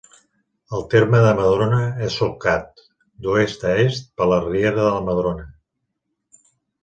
[0.77, 2.81] El terme de Madrona és solcat,
[3.25, 5.45] d'oest a est per la Riera de Madrona.